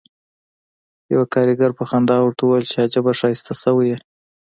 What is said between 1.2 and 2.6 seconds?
کارګر په خندا ورته